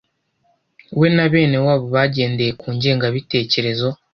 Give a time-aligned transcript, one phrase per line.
[0.99, 3.89] we na bene wabo bagendeye ku ngengabitekerezo